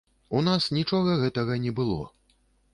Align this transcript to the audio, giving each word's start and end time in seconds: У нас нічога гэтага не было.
У 0.37 0.39
нас 0.47 0.69
нічога 0.77 1.19
гэтага 1.25 1.61
не 1.69 1.77
было. 1.81 2.03